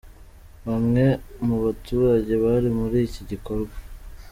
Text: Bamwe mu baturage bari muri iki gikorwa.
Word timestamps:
Bamwe 0.67 1.05
mu 1.45 1.55
baturage 1.63 2.31
bari 2.43 2.69
muri 2.77 2.97
iki 3.07 3.21
gikorwa. 3.29 3.73